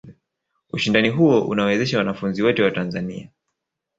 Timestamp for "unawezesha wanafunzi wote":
1.41-2.63